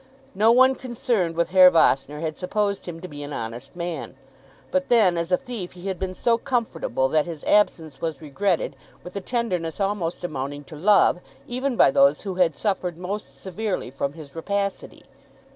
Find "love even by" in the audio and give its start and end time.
10.75-11.91